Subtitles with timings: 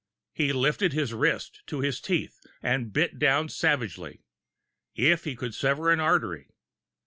[0.33, 4.23] He lifted his wrist to his teeth, and bit down savagely.
[4.95, 6.49] If he could sever an artery....